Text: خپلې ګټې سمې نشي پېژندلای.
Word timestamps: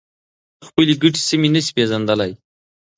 خپلې 0.67 0.93
ګټې 1.01 1.21
سمې 1.29 1.49
نشي 1.53 1.71
پېژندلای. 1.77 2.31